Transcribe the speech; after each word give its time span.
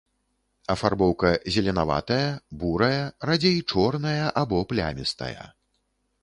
Афарбоўка 0.73 1.29
зеленаватая, 1.57 2.25
бурая, 2.63 2.97
радзей 3.31 3.61
чорная 3.75 4.25
або 4.43 4.63
плямістая. 4.73 5.37